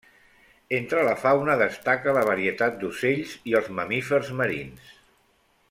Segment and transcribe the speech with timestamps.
[0.77, 4.91] Entre la fauna destaca la varietat d’ocells i els mamífers marins.